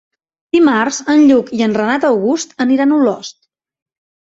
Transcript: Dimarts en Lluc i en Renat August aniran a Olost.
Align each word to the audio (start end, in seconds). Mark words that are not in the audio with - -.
Dimarts 0.55 0.97
en 1.15 1.21
Lluc 1.29 1.53
i 1.59 1.63
en 1.67 1.77
Renat 1.83 2.11
August 2.13 2.59
aniran 2.69 2.93
a 2.93 3.01
Olost. 3.05 3.41